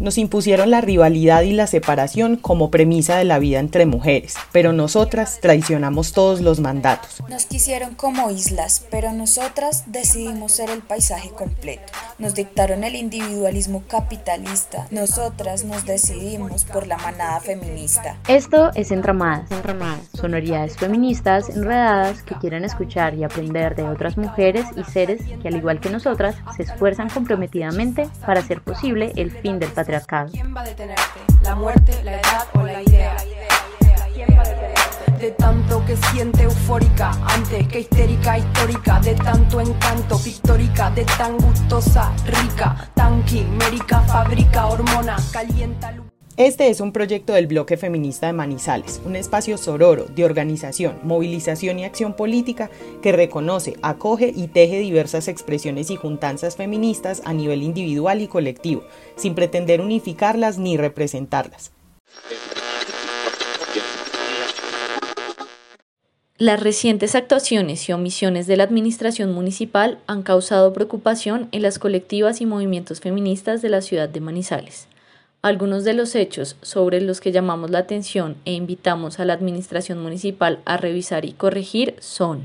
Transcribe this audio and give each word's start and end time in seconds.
Nos 0.00 0.16
impusieron 0.16 0.70
la 0.70 0.80
rivalidad 0.80 1.42
y 1.42 1.52
la 1.52 1.66
separación 1.66 2.36
como 2.36 2.70
premisa 2.70 3.18
de 3.18 3.26
la 3.26 3.38
vida 3.38 3.58
entre 3.58 3.84
mujeres, 3.84 4.34
pero 4.50 4.72
nosotras 4.72 5.40
traicionamos 5.42 6.14
todos 6.14 6.40
los 6.40 6.58
mandatos. 6.58 7.22
Nos 7.28 7.44
quisieron 7.44 7.96
como 7.96 8.30
islas, 8.30 8.82
pero 8.90 9.12
nosotras 9.12 9.84
decidimos 9.88 10.52
ser 10.52 10.70
el 10.70 10.80
paisaje 10.80 11.28
completo. 11.28 11.92
Nos 12.18 12.34
dictaron 12.34 12.82
el 12.82 12.96
individualismo 12.96 13.82
capitalista, 13.88 14.86
nosotras 14.90 15.64
nos 15.64 15.84
decidimos 15.84 16.64
por 16.64 16.86
la 16.86 16.96
manada 16.96 17.38
feminista. 17.40 18.16
Esto 18.26 18.70
es 18.74 18.92
Entramadas, 18.92 19.50
Entramadas, 19.50 20.00
sonoridades 20.14 20.78
feministas 20.78 21.50
enredadas 21.50 22.22
que 22.22 22.36
quieren 22.36 22.64
escuchar 22.64 23.14
y 23.16 23.24
aprender 23.24 23.74
de 23.74 23.82
otras 23.82 24.16
mujeres 24.16 24.64
y 24.76 24.84
seres 24.90 25.20
que 25.42 25.48
al 25.48 25.56
igual 25.56 25.78
que 25.78 25.90
nosotras 25.90 26.36
se 26.56 26.62
esfuerzan 26.62 27.10
comprometidamente 27.10 28.08
para 28.24 28.40
hacer 28.40 28.62
posible 28.62 29.12
el 29.16 29.30
fin 29.30 29.58
del 29.58 29.68
patriarcado 29.68 29.89
¿Quién 30.30 30.54
va 30.56 30.60
a 30.60 30.64
detenerte? 30.64 31.20
¿La 31.42 31.56
muerte, 31.56 32.00
la 32.04 32.12
edad 32.12 32.46
o 32.54 32.62
la 32.62 32.80
idea? 32.80 33.16
¿Quién 34.14 34.28
va 34.38 34.42
a 34.42 34.48
detenerte? 34.48 35.12
De 35.18 35.30
tanto 35.32 35.84
que 35.84 35.96
siente 35.96 36.44
eufórica, 36.44 37.10
antes 37.26 37.66
que 37.66 37.80
histérica, 37.80 38.38
histórica, 38.38 39.00
de 39.00 39.16
tanto 39.16 39.60
encanto, 39.60 40.16
pictórica, 40.22 40.90
de 40.90 41.04
tan 41.04 41.38
gustosa, 41.38 42.12
rica, 42.24 42.88
tan 42.94 43.24
quimérica, 43.24 44.00
fabrica, 44.02 44.66
hormona, 44.66 45.16
calienta, 45.32 45.92
este 46.46 46.70
es 46.70 46.80
un 46.80 46.92
proyecto 46.92 47.34
del 47.34 47.46
Bloque 47.46 47.76
Feminista 47.76 48.26
de 48.26 48.32
Manizales, 48.32 49.02
un 49.04 49.14
espacio 49.14 49.58
sororo 49.58 50.06
de 50.06 50.24
organización, 50.24 50.98
movilización 51.02 51.78
y 51.78 51.84
acción 51.84 52.14
política 52.14 52.70
que 53.02 53.12
reconoce, 53.12 53.76
acoge 53.82 54.32
y 54.34 54.48
teje 54.48 54.78
diversas 54.78 55.28
expresiones 55.28 55.90
y 55.90 55.96
juntanzas 55.96 56.56
feministas 56.56 57.20
a 57.26 57.34
nivel 57.34 57.62
individual 57.62 58.22
y 58.22 58.26
colectivo, 58.26 58.84
sin 59.16 59.34
pretender 59.34 59.82
unificarlas 59.82 60.56
ni 60.56 60.78
representarlas. 60.78 61.72
Las 66.38 66.62
recientes 66.62 67.16
actuaciones 67.16 67.86
y 67.86 67.92
omisiones 67.92 68.46
de 68.46 68.56
la 68.56 68.64
administración 68.64 69.30
municipal 69.34 69.98
han 70.06 70.22
causado 70.22 70.72
preocupación 70.72 71.50
en 71.52 71.60
las 71.60 71.78
colectivas 71.78 72.40
y 72.40 72.46
movimientos 72.46 73.00
feministas 73.00 73.60
de 73.60 73.68
la 73.68 73.82
ciudad 73.82 74.08
de 74.08 74.20
Manizales. 74.20 74.88
Algunos 75.42 75.84
de 75.84 75.94
los 75.94 76.16
hechos 76.16 76.56
sobre 76.60 77.00
los 77.00 77.22
que 77.22 77.32
llamamos 77.32 77.70
la 77.70 77.78
atención 77.78 78.36
e 78.44 78.52
invitamos 78.52 79.20
a 79.20 79.24
la 79.24 79.32
Administración 79.32 80.02
Municipal 80.02 80.58
a 80.66 80.76
revisar 80.76 81.24
y 81.24 81.32
corregir 81.32 81.94
son 81.98 82.42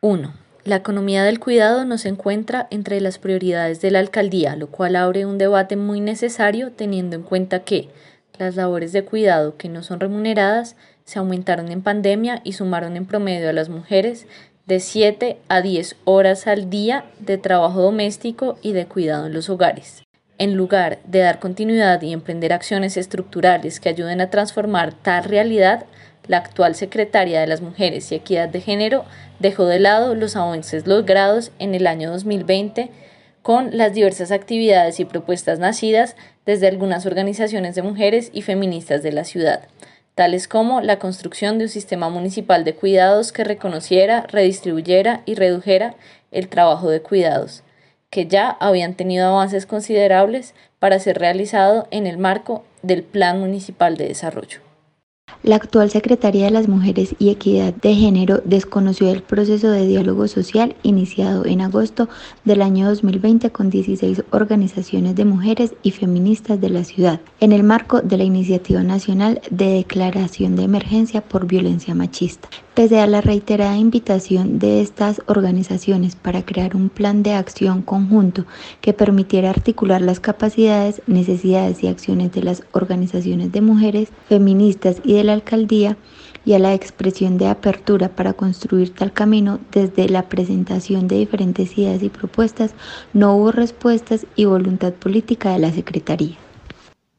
1. 0.00 0.32
La 0.64 0.76
economía 0.76 1.22
del 1.22 1.38
cuidado 1.38 1.84
no 1.84 1.98
se 1.98 2.08
encuentra 2.08 2.66
entre 2.70 3.02
las 3.02 3.18
prioridades 3.18 3.82
de 3.82 3.90
la 3.90 3.98
alcaldía, 3.98 4.56
lo 4.56 4.68
cual 4.68 4.96
abre 4.96 5.26
un 5.26 5.36
debate 5.36 5.76
muy 5.76 6.00
necesario 6.00 6.72
teniendo 6.72 7.14
en 7.14 7.24
cuenta 7.24 7.62
que 7.62 7.90
las 8.38 8.56
labores 8.56 8.92
de 8.92 9.04
cuidado 9.04 9.58
que 9.58 9.68
no 9.68 9.82
son 9.82 10.00
remuneradas 10.00 10.76
se 11.04 11.18
aumentaron 11.18 11.70
en 11.70 11.82
pandemia 11.82 12.40
y 12.42 12.54
sumaron 12.54 12.96
en 12.96 13.04
promedio 13.04 13.50
a 13.50 13.52
las 13.52 13.68
mujeres 13.68 14.26
de 14.64 14.80
7 14.80 15.36
a 15.48 15.60
10 15.60 15.96
horas 16.04 16.46
al 16.46 16.70
día 16.70 17.04
de 17.18 17.36
trabajo 17.36 17.82
doméstico 17.82 18.56
y 18.62 18.72
de 18.72 18.86
cuidado 18.86 19.26
en 19.26 19.34
los 19.34 19.50
hogares. 19.50 20.03
En 20.36 20.56
lugar 20.56 20.98
de 21.04 21.20
dar 21.20 21.38
continuidad 21.38 22.02
y 22.02 22.12
emprender 22.12 22.52
acciones 22.52 22.96
estructurales 22.96 23.78
que 23.78 23.88
ayuden 23.88 24.20
a 24.20 24.30
transformar 24.30 24.92
tal 24.92 25.22
realidad, 25.22 25.86
la 26.26 26.38
actual 26.38 26.74
secretaria 26.74 27.40
de 27.40 27.46
las 27.46 27.60
Mujeres 27.60 28.10
y 28.10 28.16
Equidad 28.16 28.48
de 28.48 28.60
Género 28.60 29.04
dejó 29.38 29.66
de 29.66 29.78
lado 29.78 30.16
los 30.16 30.34
avances 30.34 30.88
logrados 30.88 31.52
en 31.60 31.76
el 31.76 31.86
año 31.86 32.10
2020 32.10 32.90
con 33.42 33.76
las 33.76 33.94
diversas 33.94 34.32
actividades 34.32 34.98
y 34.98 35.04
propuestas 35.04 35.60
nacidas 35.60 36.16
desde 36.46 36.66
algunas 36.66 37.06
organizaciones 37.06 37.76
de 37.76 37.82
mujeres 37.82 38.30
y 38.32 38.42
feministas 38.42 39.04
de 39.04 39.12
la 39.12 39.22
ciudad, 39.22 39.68
tales 40.16 40.48
como 40.48 40.80
la 40.80 40.98
construcción 40.98 41.58
de 41.58 41.66
un 41.66 41.70
sistema 41.70 42.08
municipal 42.08 42.64
de 42.64 42.74
cuidados 42.74 43.30
que 43.30 43.44
reconociera, 43.44 44.22
redistribuyera 44.28 45.22
y 45.26 45.36
redujera 45.36 45.94
el 46.32 46.48
trabajo 46.48 46.90
de 46.90 47.02
cuidados 47.02 47.63
que 48.14 48.28
ya 48.28 48.56
habían 48.60 48.94
tenido 48.94 49.26
avances 49.26 49.66
considerables 49.66 50.54
para 50.78 51.00
ser 51.00 51.18
realizado 51.18 51.88
en 51.90 52.06
el 52.06 52.16
marco 52.16 52.62
del 52.80 53.02
Plan 53.02 53.40
Municipal 53.40 53.96
de 53.96 54.06
Desarrollo. 54.06 54.60
La 55.42 55.56
actual 55.56 55.90
Secretaría 55.90 56.44
de 56.44 56.52
las 56.52 56.68
Mujeres 56.68 57.16
y 57.18 57.30
Equidad 57.30 57.74
de 57.74 57.92
Género 57.94 58.40
desconoció 58.44 59.10
el 59.10 59.24
proceso 59.24 59.68
de 59.68 59.86
diálogo 59.86 60.28
social 60.28 60.76
iniciado 60.84 61.44
en 61.44 61.60
agosto 61.60 62.08
del 62.44 62.62
año 62.62 62.88
2020 62.88 63.50
con 63.50 63.68
16 63.68 64.22
organizaciones 64.30 65.16
de 65.16 65.24
mujeres 65.24 65.74
y 65.82 65.90
feministas 65.90 66.60
de 66.60 66.70
la 66.70 66.84
ciudad, 66.84 67.20
en 67.40 67.50
el 67.50 67.64
marco 67.64 68.00
de 68.00 68.16
la 68.16 68.24
Iniciativa 68.24 68.84
Nacional 68.84 69.40
de 69.50 69.70
Declaración 69.70 70.54
de 70.54 70.62
Emergencia 70.62 71.20
por 71.20 71.46
Violencia 71.48 71.96
Machista. 71.96 72.48
Pese 72.74 72.98
a 72.98 73.06
la 73.06 73.20
reiterada 73.20 73.76
invitación 73.76 74.58
de 74.58 74.80
estas 74.80 75.22
organizaciones 75.26 76.16
para 76.16 76.44
crear 76.44 76.74
un 76.74 76.88
plan 76.88 77.22
de 77.22 77.32
acción 77.32 77.82
conjunto 77.82 78.46
que 78.80 78.92
permitiera 78.92 79.50
articular 79.50 80.00
las 80.00 80.18
capacidades, 80.18 81.00
necesidades 81.06 81.84
y 81.84 81.86
acciones 81.86 82.32
de 82.32 82.42
las 82.42 82.64
organizaciones 82.72 83.52
de 83.52 83.60
mujeres, 83.60 84.08
feministas 84.28 84.96
y 85.04 85.12
de 85.12 85.22
la 85.22 85.34
alcaldía, 85.34 85.96
y 86.44 86.54
a 86.54 86.58
la 86.58 86.74
expresión 86.74 87.38
de 87.38 87.46
apertura 87.46 88.08
para 88.08 88.32
construir 88.32 88.92
tal 88.92 89.12
camino 89.12 89.60
desde 89.70 90.08
la 90.08 90.28
presentación 90.28 91.06
de 91.06 91.18
diferentes 91.18 91.78
ideas 91.78 92.02
y 92.02 92.08
propuestas, 92.08 92.74
no 93.12 93.36
hubo 93.36 93.52
respuestas 93.52 94.26
y 94.34 94.46
voluntad 94.46 94.92
política 94.94 95.52
de 95.52 95.60
la 95.60 95.70
Secretaría. 95.70 96.43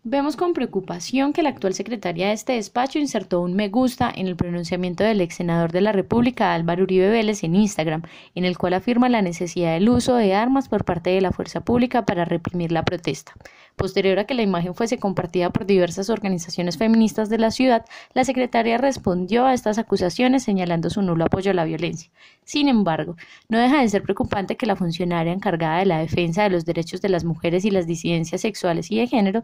Vemos 0.08 0.36
con 0.36 0.54
preocupación 0.54 1.34
que 1.34 1.42
la 1.42 1.50
actual 1.50 1.74
secretaria 1.74 2.28
de 2.28 2.34
este 2.34 2.54
despacho 2.54 3.00
insertó 3.00 3.42
un 3.42 3.56
me 3.56 3.70
gusta 3.70 4.12
en 4.16 4.28
el 4.28 4.36
pronunciamiento 4.36 5.04
del 5.04 5.20
ex 5.20 5.34
senador 5.34 5.72
de 5.72 5.82
la 5.82 5.94
República 5.94 6.54
Álvaro 6.54 6.84
Uribe 6.84 7.10
Vélez 7.10 7.44
en 7.44 7.56
Instagram, 7.56 8.04
en 8.36 8.46
el 8.46 8.56
cual 8.56 8.76
afirma 8.76 9.10
la 9.10 9.24
necesidad 9.24 9.74
del 9.74 9.90
uso 9.90 10.14
de 10.14 10.36
armas 10.36 10.70
por 10.70 10.86
parte 10.86 11.10
de 11.10 11.22
la 11.22 11.32
fuerza 11.32 11.62
pública 11.62 12.06
para 12.06 12.24
reprimir 12.24 12.72
la 12.72 12.86
protesta. 12.86 13.34
Posterior 13.76 14.20
a 14.20 14.26
que 14.26 14.36
la 14.36 14.44
imagen 14.44 14.76
fuese 14.76 15.00
compartida 15.00 15.50
por 15.50 15.66
diversas 15.66 16.12
organizaciones 16.12 16.78
feministas 16.78 17.28
de 17.28 17.40
la 17.40 17.50
ciudad, 17.50 17.84
la 18.14 18.24
secretaria 18.24 18.78
respondió 18.78 19.48
a 19.48 19.56
estas 19.56 19.80
acusaciones 19.80 20.44
señalando 20.44 20.92
su 20.92 21.02
nulo 21.02 21.26
apoyo 21.26 21.50
a 21.50 21.56
la 21.56 21.66
violencia. 21.66 22.12
Sin 22.44 22.70
embargo, 22.70 23.18
no 23.50 23.58
deja 23.58 23.82
de 23.82 23.90
ser 23.90 24.04
preocupante 24.04 24.56
que 24.56 24.68
la 24.68 24.76
funcionaria 24.76 25.34
encargada 25.34 25.80
de 25.80 25.88
la 25.88 25.98
defensa 25.98 26.44
de 26.44 26.52
los 26.52 26.64
derechos 26.64 27.02
de 27.02 27.10
las 27.10 27.26
mujeres 27.26 27.66
y 27.66 27.72
las 27.72 27.88
disidencias 27.88 28.42
sexuales 28.42 28.92
y 28.92 29.00
de 29.00 29.08
género 29.08 29.42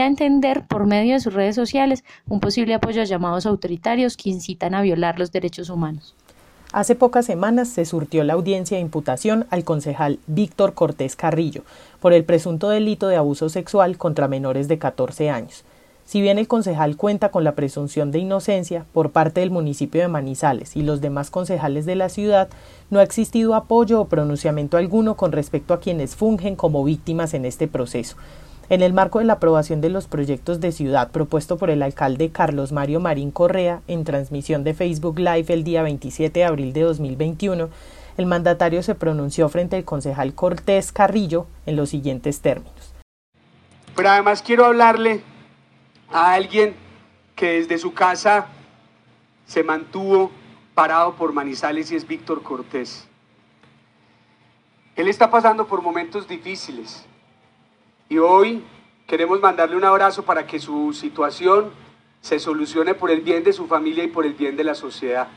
a 0.00 0.06
entender 0.06 0.64
por 0.66 0.86
medio 0.86 1.14
de 1.14 1.20
sus 1.20 1.34
redes 1.34 1.54
sociales 1.54 2.04
un 2.28 2.40
posible 2.40 2.74
apoyo 2.74 3.02
a 3.02 3.04
llamados 3.04 3.46
autoritarios 3.46 4.16
que 4.16 4.30
incitan 4.30 4.74
a 4.74 4.82
violar 4.82 5.18
los 5.18 5.32
derechos 5.32 5.70
humanos. 5.70 6.14
Hace 6.72 6.94
pocas 6.94 7.24
semanas 7.24 7.68
se 7.68 7.84
surtió 7.84 8.24
la 8.24 8.34
audiencia 8.34 8.76
de 8.76 8.82
imputación 8.82 9.46
al 9.50 9.64
concejal 9.64 10.18
Víctor 10.26 10.74
Cortés 10.74 11.16
Carrillo 11.16 11.62
por 12.00 12.12
el 12.12 12.24
presunto 12.24 12.68
delito 12.68 13.08
de 13.08 13.16
abuso 13.16 13.48
sexual 13.48 13.96
contra 13.96 14.28
menores 14.28 14.68
de 14.68 14.78
14 14.78 15.30
años. 15.30 15.64
Si 16.06 16.20
bien 16.20 16.38
el 16.38 16.46
concejal 16.46 16.96
cuenta 16.96 17.30
con 17.30 17.42
la 17.42 17.56
presunción 17.56 18.12
de 18.12 18.20
inocencia 18.20 18.86
por 18.92 19.10
parte 19.10 19.40
del 19.40 19.50
municipio 19.50 20.00
de 20.00 20.08
Manizales 20.08 20.76
y 20.76 20.82
los 20.82 21.00
demás 21.00 21.30
concejales 21.30 21.84
de 21.84 21.96
la 21.96 22.08
ciudad, 22.08 22.48
no 22.90 23.00
ha 23.00 23.02
existido 23.02 23.56
apoyo 23.56 24.00
o 24.00 24.04
pronunciamiento 24.04 24.76
alguno 24.76 25.16
con 25.16 25.32
respecto 25.32 25.74
a 25.74 25.80
quienes 25.80 26.14
fungen 26.14 26.54
como 26.54 26.84
víctimas 26.84 27.34
en 27.34 27.44
este 27.44 27.66
proceso. 27.66 28.16
En 28.68 28.82
el 28.82 28.92
marco 28.92 29.20
de 29.20 29.24
la 29.24 29.34
aprobación 29.34 29.80
de 29.80 29.90
los 29.90 30.08
proyectos 30.08 30.58
de 30.58 30.72
ciudad 30.72 31.12
propuesto 31.12 31.56
por 31.56 31.70
el 31.70 31.84
alcalde 31.84 32.30
Carlos 32.30 32.72
Mario 32.72 32.98
Marín 32.98 33.30
Correa 33.30 33.82
en 33.86 34.02
transmisión 34.02 34.64
de 34.64 34.74
Facebook 34.74 35.20
Live 35.20 35.46
el 35.54 35.62
día 35.62 35.84
27 35.84 36.40
de 36.40 36.44
abril 36.44 36.72
de 36.72 36.80
2021, 36.80 37.68
el 38.16 38.26
mandatario 38.26 38.82
se 38.82 38.96
pronunció 38.96 39.48
frente 39.48 39.76
al 39.76 39.84
concejal 39.84 40.34
Cortés 40.34 40.90
Carrillo 40.90 41.46
en 41.64 41.76
los 41.76 41.90
siguientes 41.90 42.40
términos. 42.40 42.92
Pero 43.94 44.08
además 44.08 44.42
quiero 44.42 44.64
hablarle 44.64 45.22
a 46.10 46.32
alguien 46.32 46.74
que 47.36 47.60
desde 47.60 47.78
su 47.78 47.94
casa 47.94 48.48
se 49.46 49.62
mantuvo 49.62 50.32
parado 50.74 51.14
por 51.14 51.32
Manizales 51.32 51.92
y 51.92 51.94
es 51.94 52.04
Víctor 52.04 52.42
Cortés. 52.42 53.06
Él 54.96 55.06
está 55.06 55.30
pasando 55.30 55.68
por 55.68 55.82
momentos 55.82 56.26
difíciles 56.26 57.06
y 58.08 58.18
hoy 58.18 58.62
queremos 59.06 59.40
mandarle 59.40 59.76
un 59.76 59.84
abrazo 59.84 60.24
para 60.24 60.46
que 60.46 60.58
su 60.58 60.92
situación 60.92 61.70
se 62.20 62.38
solucione 62.38 62.94
por 62.94 63.10
el 63.10 63.20
bien 63.20 63.44
de 63.44 63.52
su 63.52 63.66
familia 63.66 64.04
y 64.04 64.08
por 64.08 64.26
el 64.26 64.34
bien 64.34 64.56
de 64.56 64.64
la 64.64 64.74
sociedad. 64.74 65.28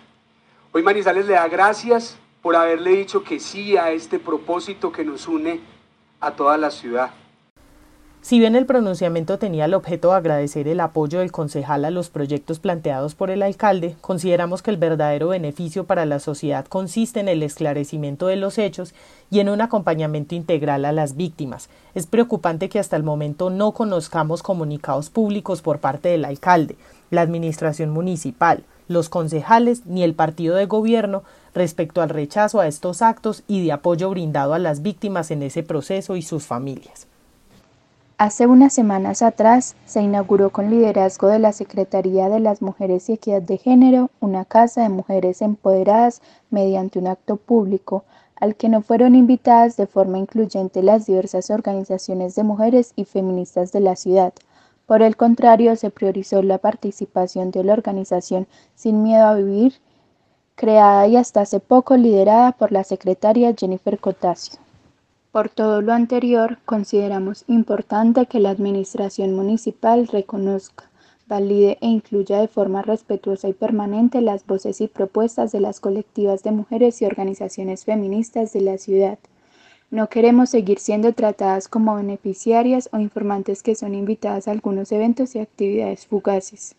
Hoy 0.71 0.83
Manizales 0.83 1.25
le 1.25 1.33
da 1.33 1.47
gracias 1.47 2.17
por 2.41 2.55
haberle 2.55 2.91
dicho 2.91 3.23
que 3.23 3.39
sí 3.39 3.75
a 3.77 3.91
este 3.91 4.19
propósito 4.19 4.91
que 4.91 5.03
nos 5.03 5.27
une 5.27 5.59
a 6.19 6.31
toda 6.31 6.57
la 6.57 6.71
ciudad. 6.71 7.11
Si 8.21 8.37
bien 8.37 8.57
el 8.57 8.65
pronunciamiento 8.65 9.39
tenía 9.39 9.63
el 9.63 9.73
objeto 9.73 10.09
de 10.09 10.17
agradecer 10.17 10.67
el 10.67 10.81
apoyo 10.81 11.19
del 11.19 11.31
concejal 11.31 11.85
a 11.85 11.89
los 11.89 12.09
proyectos 12.09 12.59
planteados 12.59 13.15
por 13.15 13.31
el 13.31 13.41
alcalde, 13.41 13.95
consideramos 14.01 14.61
que 14.61 14.71
el 14.71 14.77
verdadero 14.77 15.29
beneficio 15.29 15.85
para 15.85 16.05
la 16.05 16.19
sociedad 16.19 16.65
consiste 16.65 17.21
en 17.21 17.29
el 17.29 17.41
esclarecimiento 17.43 18.27
de 18.27 18.35
los 18.35 18.57
hechos 18.57 18.93
y 19.31 19.39
en 19.39 19.47
un 19.47 19.61
acompañamiento 19.61 20.35
integral 20.35 20.83
a 20.83 20.91
las 20.91 21.15
víctimas. 21.15 21.69
Es 21.95 22.07
preocupante 22.07 22.67
que 22.67 22.77
hasta 22.77 22.97
el 22.97 23.03
momento 23.03 23.49
no 23.49 23.71
conozcamos 23.71 24.43
comunicados 24.43 25.09
públicos 25.09 25.61
por 25.61 25.79
parte 25.79 26.09
del 26.09 26.25
alcalde, 26.25 26.75
la 27.11 27.21
administración 27.21 27.89
municipal, 27.89 28.65
los 28.89 29.07
concejales 29.07 29.85
ni 29.85 30.03
el 30.03 30.13
partido 30.13 30.57
de 30.57 30.65
gobierno 30.65 31.23
respecto 31.55 32.01
al 32.01 32.09
rechazo 32.09 32.59
a 32.59 32.67
estos 32.67 33.01
actos 33.01 33.43
y 33.47 33.63
de 33.63 33.71
apoyo 33.71 34.09
brindado 34.09 34.53
a 34.53 34.59
las 34.59 34.81
víctimas 34.81 35.31
en 35.31 35.41
ese 35.41 35.63
proceso 35.63 36.17
y 36.17 36.21
sus 36.21 36.45
familias. 36.45 37.07
Hace 38.19 38.47
unas 38.47 38.73
semanas 38.73 39.21
atrás 39.21 39.77
se 39.85 40.01
inauguró 40.01 40.49
con 40.49 40.69
liderazgo 40.69 41.29
de 41.29 41.39
la 41.39 41.53
Secretaría 41.53 42.27
de 42.27 42.41
las 42.41 42.61
Mujeres 42.61 43.07
y 43.07 43.13
Equidad 43.13 43.41
de 43.41 43.57
Género 43.57 44.09
una 44.19 44.43
casa 44.43 44.83
de 44.83 44.89
mujeres 44.89 45.41
empoderadas 45.41 46.21
mediante 46.49 46.99
un 46.99 47.07
acto 47.07 47.37
público 47.37 48.03
al 48.35 48.57
que 48.57 48.67
no 48.67 48.81
fueron 48.81 49.15
invitadas 49.15 49.77
de 49.77 49.87
forma 49.87 50.17
incluyente 50.17 50.83
las 50.83 51.05
diversas 51.05 51.49
organizaciones 51.49 52.35
de 52.35 52.43
mujeres 52.43 52.91
y 52.97 53.05
feministas 53.05 53.71
de 53.71 53.79
la 53.79 53.95
ciudad. 53.95 54.33
Por 54.85 55.01
el 55.01 55.15
contrario, 55.15 55.77
se 55.77 55.89
priorizó 55.89 56.41
la 56.41 56.57
participación 56.57 57.51
de 57.51 57.63
la 57.63 57.71
organización 57.71 58.47
Sin 58.75 59.01
Miedo 59.01 59.27
a 59.27 59.35
Vivir, 59.35 59.75
creada 60.55 61.07
y 61.07 61.15
hasta 61.15 61.39
hace 61.39 61.61
poco 61.61 61.95
liderada 61.95 62.51
por 62.51 62.73
la 62.73 62.83
secretaria 62.83 63.55
Jennifer 63.57 63.97
Cotasio. 63.97 64.59
Por 65.31 65.49
todo 65.49 65.83
lo 65.83 65.93
anterior, 65.93 66.57
consideramos 66.65 67.43
importante 67.47 68.25
que 68.25 68.39
la 68.39 68.49
Administración 68.49 69.35
Municipal 69.35 70.07
reconozca, 70.07 70.89
valide 71.27 71.77
e 71.81 71.87
incluya 71.87 72.39
de 72.39 72.47
forma 72.47 72.81
respetuosa 72.81 73.47
y 73.47 73.53
permanente 73.53 74.21
las 74.21 74.47
voces 74.47 74.81
y 74.81 74.87
propuestas 74.87 75.51
de 75.51 75.59
las 75.59 75.79
colectivas 75.79 76.41
de 76.41 76.49
mujeres 76.49 76.99
y 77.03 77.05
organizaciones 77.05 77.85
feministas 77.85 78.53
de 78.53 78.61
la 78.61 78.79
ciudad. 78.79 79.19
No 79.91 80.09
queremos 80.09 80.49
seguir 80.49 80.79
siendo 80.79 81.13
tratadas 81.13 81.67
como 81.67 81.95
beneficiarias 81.95 82.89
o 82.91 82.97
informantes 82.97 83.61
que 83.61 83.75
son 83.75 83.93
invitadas 83.93 84.47
a 84.47 84.51
algunos 84.51 84.91
eventos 84.91 85.35
y 85.35 85.39
actividades 85.39 86.07
fugaces. 86.07 86.73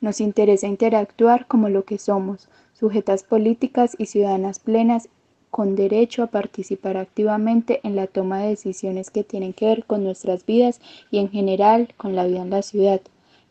Nos 0.00 0.20
interesa 0.20 0.68
interactuar 0.68 1.48
como 1.48 1.68
lo 1.68 1.84
que 1.84 1.98
somos, 1.98 2.48
sujetas 2.72 3.24
políticas 3.24 3.96
y 3.98 4.06
ciudadanas 4.06 4.60
plenas 4.60 5.08
con 5.50 5.76
derecho 5.76 6.22
a 6.22 6.28
participar 6.28 6.96
activamente 6.96 7.80
en 7.82 7.96
la 7.96 8.06
toma 8.06 8.40
de 8.40 8.48
decisiones 8.48 9.10
que 9.10 9.24
tienen 9.24 9.52
que 9.52 9.66
ver 9.66 9.84
con 9.84 10.04
nuestras 10.04 10.46
vidas 10.46 10.80
y 11.10 11.18
en 11.18 11.30
general 11.30 11.88
con 11.96 12.14
la 12.14 12.24
vida 12.24 12.42
en 12.42 12.50
la 12.50 12.62
ciudad. 12.62 13.00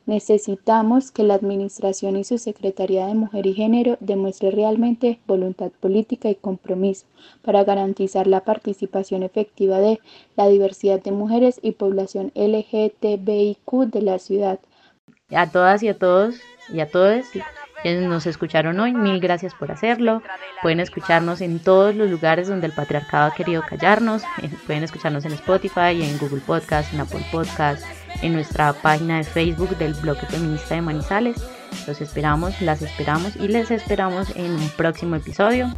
Necesitamos 0.10 1.12
que 1.12 1.22
la 1.22 1.36
Administración 1.36 2.16
y 2.16 2.24
su 2.24 2.40
Secretaría 2.40 3.06
de 3.06 3.14
Mujer 3.14 3.46
y 3.46 3.54
Género 3.54 3.96
demuestre 4.00 4.50
realmente 4.50 5.20
voluntad 5.28 5.72
política 5.80 6.32
y 6.32 6.36
compromiso 6.36 7.06
para 7.44 7.64
garantizar 7.64 8.26
la 8.26 8.44
participación 8.44 9.22
efectiva 9.22 9.78
de 9.78 10.00
la 10.36 10.48
diversidad 10.48 11.00
de 11.00 11.12
mujeres 11.12 11.60
y 11.62 11.74
población 11.74 12.32
LGTBIQ 12.34 13.72
de 13.92 14.02
la 14.02 14.18
ciudad. 14.18 14.60
A 15.30 15.52
todas 15.52 15.84
y 15.84 15.90
a 15.90 15.98
todos 16.00 16.38
y 16.74 16.80
a 16.80 16.90
todos 16.90 17.26
nos 17.84 18.26
escucharon 18.26 18.80
hoy, 18.80 18.94
mil 18.94 19.20
gracias 19.20 19.54
por 19.54 19.72
hacerlo. 19.72 20.22
Pueden 20.62 20.80
escucharnos 20.80 21.42
en 21.42 21.60
todos 21.60 21.96
los 21.96 22.10
lugares 22.10 22.48
donde 22.48 22.68
el 22.68 22.74
patriarcado 22.74 23.32
ha 23.32 23.36
querido 23.36 23.64
callarnos. 23.68 24.24
Pueden 24.66 24.84
escucharnos 24.84 25.26
en 25.26 25.34
Spotify, 25.34 26.02
en 26.02 26.18
Google 26.18 26.42
Podcast, 26.42 26.94
en 26.94 27.02
Apple 27.02 27.26
Podcast, 27.32 27.84
en 28.22 28.34
nuestra 28.34 28.74
página 28.74 29.18
de 29.18 29.24
Facebook 29.24 29.78
del 29.78 29.94
bloque 29.94 30.26
feminista 30.26 30.76
de 30.76 30.82
Manizales. 30.82 31.42
Los 31.88 32.02
esperamos, 32.02 32.60
las 32.62 32.82
esperamos 32.82 33.36
y 33.36 33.48
les 33.48 33.72
esperamos 33.72 34.36
en 34.36 34.52
un 34.52 34.70
próximo 34.70 35.16
episodio. 35.16 35.74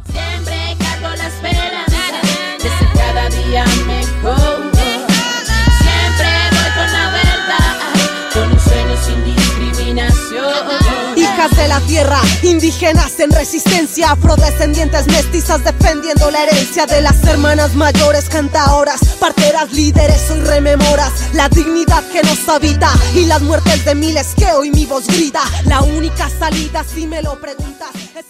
Indígenas 12.42 13.20
en 13.20 13.30
resistencia, 13.30 14.12
afrodescendientes 14.12 15.06
mestizas 15.08 15.62
defendiendo 15.62 16.30
la 16.30 16.44
herencia 16.44 16.86
de 16.86 17.02
las 17.02 17.22
hermanas 17.24 17.74
mayores, 17.74 18.30
cantaoras, 18.30 19.00
parteras, 19.20 19.70
líderes, 19.72 20.18
hoy 20.30 20.46
rememoras 20.46 21.12
la 21.34 21.50
dignidad 21.50 22.02
que 22.10 22.22
nos 22.22 22.48
habita 22.48 22.90
y 23.14 23.26
las 23.26 23.42
muertes 23.42 23.84
de 23.84 23.94
miles 23.94 24.28
que 24.34 24.46
hoy 24.52 24.70
mi 24.70 24.86
voz 24.86 25.06
grita. 25.06 25.42
La 25.66 25.82
única 25.82 26.30
salida, 26.30 26.82
si 26.82 27.06
me 27.06 27.20
lo 27.22 27.38
preguntas, 27.38 27.90
es 28.16 28.24